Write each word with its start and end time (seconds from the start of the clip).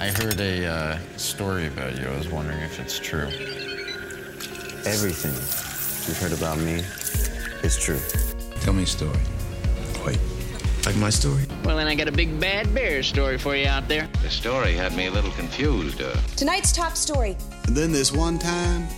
I 0.00 0.08
heard 0.08 0.40
a 0.40 0.66
uh, 0.66 0.98
story 1.16 1.68
about 1.68 1.96
you. 1.96 2.06
I 2.06 2.16
was 2.18 2.28
wondering 2.28 2.58
if 2.60 2.80
it's 2.80 2.98
true. 2.98 3.28
Everything 4.84 5.32
you've 6.06 6.18
heard 6.18 6.32
about 6.32 6.58
me 6.58 6.82
is 7.62 7.78
true. 7.78 8.00
Tell 8.60 8.72
me 8.72 8.82
a 8.82 8.86
story. 8.86 9.16
Wait, 10.04 10.18
like 10.84 10.96
my 10.96 11.10
story? 11.10 11.44
Well, 11.64 11.76
then 11.76 11.86
I 11.86 11.94
got 11.94 12.08
a 12.08 12.12
big 12.12 12.40
bad 12.40 12.74
bear 12.74 13.02
story 13.04 13.38
for 13.38 13.54
you 13.54 13.68
out 13.68 13.86
there. 13.86 14.08
The 14.22 14.30
story 14.30 14.72
had 14.74 14.96
me 14.96 15.06
a 15.06 15.10
little 15.12 15.30
confused. 15.32 16.02
Uh, 16.02 16.14
Tonight's 16.36 16.72
top 16.72 16.96
story. 16.96 17.36
And 17.66 17.76
then 17.76 17.92
this 17.92 18.12
one 18.12 18.38
time, 18.38 18.88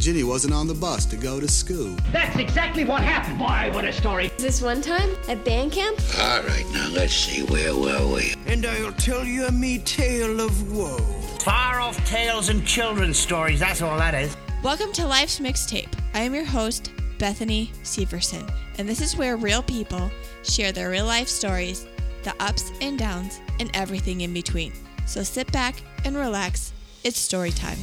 Ginny 0.00 0.22
wasn't 0.22 0.54
on 0.54 0.68
the 0.68 0.74
bus 0.74 1.04
to 1.06 1.16
go 1.16 1.40
to 1.40 1.48
school. 1.48 1.96
That's 2.12 2.36
exactly 2.38 2.84
what 2.84 3.02
happened. 3.02 3.36
Boy, 3.36 3.74
what 3.74 3.84
a 3.84 3.92
story. 3.92 4.30
This 4.38 4.62
one 4.62 4.80
time 4.80 5.10
at 5.28 5.44
band 5.44 5.72
camp? 5.72 5.98
All 6.20 6.40
right, 6.44 6.64
now 6.72 6.88
let's 6.90 7.12
see, 7.12 7.42
where 7.42 7.74
were 7.74 8.14
we? 8.14 8.32
And 8.46 8.64
I'll 8.64 8.92
tell 8.92 9.24
you 9.24 9.46
a 9.46 9.50
me 9.50 9.78
tale 9.80 10.40
of 10.40 10.72
woe. 10.72 10.98
Far 11.40 11.80
off 11.80 11.96
tales 12.08 12.48
and 12.48 12.64
children's 12.64 13.18
stories, 13.18 13.58
that's 13.58 13.82
all 13.82 13.98
that 13.98 14.14
is. 14.14 14.36
Welcome 14.62 14.92
to 14.92 15.04
Life's 15.04 15.40
Mixtape. 15.40 15.92
I 16.14 16.20
am 16.20 16.32
your 16.32 16.44
host, 16.44 16.92
Bethany 17.18 17.72
Severson, 17.82 18.48
and 18.78 18.88
this 18.88 19.00
is 19.00 19.16
where 19.16 19.36
real 19.36 19.64
people 19.64 20.12
share 20.44 20.70
their 20.70 20.90
real 20.90 21.06
life 21.06 21.28
stories, 21.28 21.88
the 22.22 22.34
ups 22.38 22.70
and 22.80 23.00
downs, 23.00 23.40
and 23.58 23.68
everything 23.74 24.20
in 24.20 24.32
between. 24.32 24.72
So 25.06 25.24
sit 25.24 25.50
back 25.50 25.74
and 26.04 26.16
relax. 26.16 26.72
It's 27.02 27.18
story 27.18 27.50
time. 27.50 27.78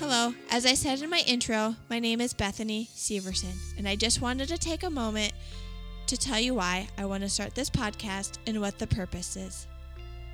Hello, 0.00 0.32
as 0.50 0.64
I 0.64 0.72
said 0.72 1.02
in 1.02 1.10
my 1.10 1.22
intro, 1.26 1.76
my 1.90 1.98
name 1.98 2.22
is 2.22 2.32
Bethany 2.32 2.88
Severson, 2.96 3.52
and 3.76 3.86
I 3.86 3.96
just 3.96 4.22
wanted 4.22 4.48
to 4.48 4.56
take 4.56 4.82
a 4.82 4.88
moment 4.88 5.34
to 6.06 6.16
tell 6.16 6.40
you 6.40 6.54
why 6.54 6.88
I 6.96 7.04
want 7.04 7.22
to 7.22 7.28
start 7.28 7.54
this 7.54 7.68
podcast 7.68 8.38
and 8.46 8.62
what 8.62 8.78
the 8.78 8.86
purpose 8.86 9.36
is. 9.36 9.66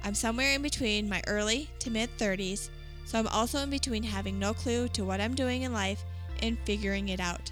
I'm 0.04 0.14
somewhere 0.14 0.52
in 0.52 0.62
between 0.62 1.08
my 1.08 1.20
early 1.26 1.68
to 1.80 1.90
mid 1.90 2.16
30s, 2.16 2.68
so 3.06 3.18
I'm 3.18 3.26
also 3.26 3.58
in 3.58 3.70
between 3.70 4.04
having 4.04 4.38
no 4.38 4.54
clue 4.54 4.86
to 4.90 5.04
what 5.04 5.20
I'm 5.20 5.34
doing 5.34 5.62
in 5.62 5.72
life 5.72 6.04
and 6.42 6.56
figuring 6.60 7.08
it 7.08 7.18
out. 7.18 7.50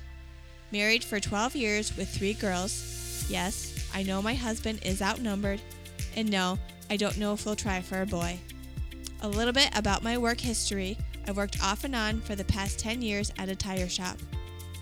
Married 0.70 1.02
for 1.02 1.18
12 1.18 1.56
years 1.56 1.96
with 1.96 2.08
three 2.08 2.34
girls. 2.34 3.26
Yes, 3.28 3.88
I 3.92 4.04
know 4.04 4.22
my 4.22 4.34
husband 4.34 4.78
is 4.84 5.02
outnumbered, 5.02 5.60
and 6.14 6.30
no, 6.30 6.60
I 6.88 6.96
don't 6.96 7.18
know 7.18 7.32
if 7.32 7.44
we'll 7.44 7.56
try 7.56 7.80
for 7.80 8.02
a 8.02 8.06
boy. 8.06 8.38
A 9.22 9.28
little 9.28 9.52
bit 9.52 9.76
about 9.76 10.04
my 10.04 10.16
work 10.16 10.38
history. 10.38 10.96
I've 11.26 11.36
worked 11.36 11.62
off 11.62 11.84
and 11.84 11.94
on 11.94 12.20
for 12.20 12.34
the 12.34 12.44
past 12.44 12.78
10 12.78 13.02
years 13.02 13.32
at 13.38 13.48
a 13.48 13.56
tire 13.56 13.88
shop. 13.88 14.16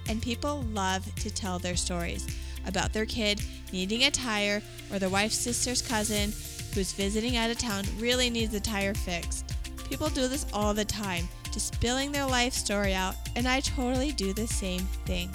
And 0.08 0.20
people 0.20 0.64
love 0.72 1.12
to 1.16 1.30
tell 1.30 1.58
their 1.58 1.76
stories 1.76 2.26
about 2.66 2.92
their 2.92 3.06
kid 3.06 3.40
needing 3.72 4.04
a 4.04 4.10
tire 4.10 4.62
or 4.92 4.98
their 4.98 5.08
wife's 5.08 5.36
sister's 5.36 5.82
cousin 5.82 6.32
who's 6.74 6.92
visiting 6.92 7.36
out 7.36 7.50
of 7.50 7.58
town 7.58 7.84
really 7.98 8.30
needs 8.30 8.54
a 8.54 8.60
tire 8.60 8.94
fixed. 8.94 9.54
People 9.88 10.08
do 10.08 10.26
this 10.26 10.46
all 10.52 10.72
the 10.72 10.84
time, 10.84 11.28
just 11.52 11.74
spilling 11.74 12.12
their 12.12 12.26
life 12.26 12.54
story 12.54 12.94
out, 12.94 13.14
and 13.36 13.46
I 13.46 13.60
totally 13.60 14.12
do 14.12 14.32
the 14.32 14.46
same 14.46 14.80
thing. 15.04 15.30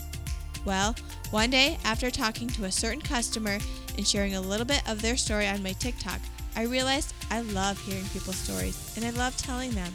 Well, 0.66 0.96
one 1.32 1.50
day 1.50 1.78
after 1.86 2.10
talking 2.10 2.48
to 2.50 2.66
a 2.66 2.72
certain 2.72 3.02
customer 3.02 3.60
and 3.98 4.08
sharing 4.08 4.36
a 4.36 4.42
little 4.42 4.66
bit 4.66 4.82
of 4.90 5.02
their 5.02 5.16
story 5.16 5.48
on 5.48 5.64
my 5.64 5.74
TikTok, 5.74 6.20
I 6.56 6.64
realized 6.64 7.14
I 7.30 7.42
love 7.42 7.80
hearing 7.80 8.06
people's 8.08 8.38
stories 8.38 8.94
and 8.96 9.06
I 9.06 9.12
love 9.12 9.38
telling 9.38 9.72
them. 9.72 9.94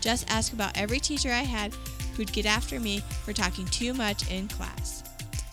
Just 0.00 0.30
ask 0.30 0.52
about 0.52 0.76
every 0.76 1.00
teacher 1.00 1.30
I 1.30 1.42
had 1.42 1.74
who'd 2.16 2.32
get 2.32 2.46
after 2.46 2.80
me 2.80 3.00
for 3.24 3.32
talking 3.32 3.66
too 3.66 3.94
much 3.94 4.30
in 4.30 4.48
class. 4.48 5.04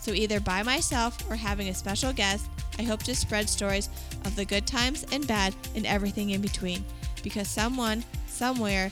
So, 0.01 0.11
either 0.11 0.39
by 0.39 0.63
myself 0.63 1.17
or 1.29 1.35
having 1.35 1.69
a 1.69 1.73
special 1.73 2.13
guest, 2.13 2.47
I 2.77 2.83
hope 2.83 3.03
to 3.03 3.15
spread 3.15 3.49
stories 3.49 3.89
of 4.25 4.35
the 4.35 4.45
good 4.45 4.67
times 4.67 5.05
and 5.11 5.25
bad 5.27 5.55
and 5.75 5.85
everything 5.85 6.31
in 6.31 6.41
between 6.41 6.83
because 7.23 7.47
someone, 7.47 8.03
somewhere, 8.27 8.91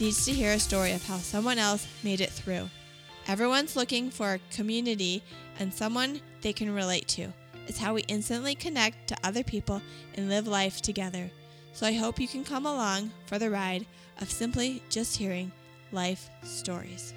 needs 0.00 0.24
to 0.24 0.32
hear 0.32 0.52
a 0.52 0.58
story 0.58 0.92
of 0.92 1.06
how 1.06 1.18
someone 1.18 1.58
else 1.58 1.86
made 2.02 2.20
it 2.20 2.30
through. 2.30 2.68
Everyone's 3.28 3.76
looking 3.76 4.10
for 4.10 4.34
a 4.34 4.54
community 4.54 5.22
and 5.58 5.74
someone 5.74 6.20
they 6.42 6.52
can 6.52 6.74
relate 6.74 7.08
to. 7.08 7.32
It's 7.66 7.78
how 7.78 7.94
we 7.94 8.02
instantly 8.02 8.54
connect 8.54 9.08
to 9.08 9.16
other 9.24 9.42
people 9.42 9.82
and 10.14 10.28
live 10.28 10.46
life 10.46 10.80
together. 10.80 11.30
So 11.76 11.86
I 11.86 11.92
hope 11.92 12.18
you 12.18 12.26
can 12.26 12.42
come 12.42 12.64
along 12.64 13.10
for 13.26 13.38
the 13.38 13.50
ride 13.50 13.84
of 14.22 14.30
simply 14.30 14.82
just 14.88 15.14
hearing 15.14 15.52
life 15.92 16.30
stories. 16.42 17.12